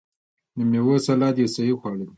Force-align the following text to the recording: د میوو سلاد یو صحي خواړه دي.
د 0.55 0.57
میوو 0.71 0.95
سلاد 1.05 1.35
یو 1.41 1.49
صحي 1.55 1.73
خواړه 1.79 1.97
دي. 2.07 2.09